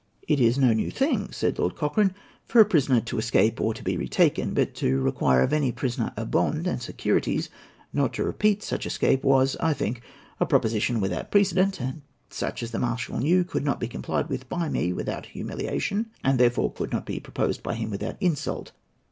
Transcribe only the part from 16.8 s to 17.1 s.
not